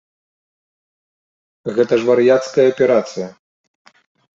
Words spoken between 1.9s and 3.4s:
ж вар'яцкая аперацыя.